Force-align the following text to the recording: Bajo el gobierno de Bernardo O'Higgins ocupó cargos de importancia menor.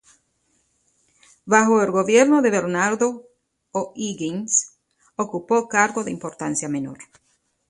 Bajo 1.45 1.79
el 1.83 1.91
gobierno 1.91 2.41
de 2.41 2.49
Bernardo 2.49 3.27
O'Higgins 3.71 4.79
ocupó 5.15 5.67
cargos 5.67 6.05
de 6.05 6.11
importancia 6.11 6.67
menor. 6.67 6.97